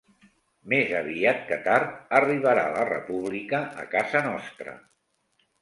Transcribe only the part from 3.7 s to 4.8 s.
a casa nostra.